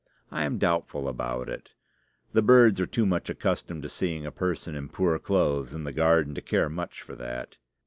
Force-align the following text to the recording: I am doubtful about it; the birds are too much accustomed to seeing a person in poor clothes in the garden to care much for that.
I 0.31 0.45
am 0.45 0.57
doubtful 0.57 1.07
about 1.07 1.47
it; 1.47 1.75
the 2.33 2.41
birds 2.41 2.81
are 2.81 2.87
too 2.87 3.05
much 3.05 3.29
accustomed 3.29 3.83
to 3.83 3.89
seeing 3.89 4.25
a 4.25 4.31
person 4.31 4.73
in 4.73 4.89
poor 4.89 5.19
clothes 5.19 5.75
in 5.75 5.83
the 5.83 5.93
garden 5.93 6.33
to 6.33 6.41
care 6.41 6.69
much 6.69 7.03
for 7.03 7.13
that. 7.17 7.57